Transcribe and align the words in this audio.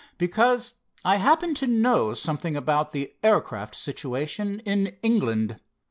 "Because 0.17 0.73
I 1.05 1.17
happen 1.17 1.53
to 1.53 1.67
know 1.67 2.15
something 2.15 2.55
about 2.55 2.91
the 2.91 3.13
aircraft 3.21 3.75
situation 3.75 4.59
in 4.61 4.97
England. 5.03 5.59